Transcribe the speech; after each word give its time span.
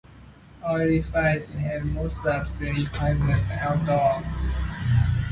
Oil 0.67 0.87
refineries 0.87 1.49
have 1.49 1.85
most 1.85 2.25
of 2.25 2.57
their 2.57 2.75
equipment 2.75 3.39
outdoors. 3.61 4.25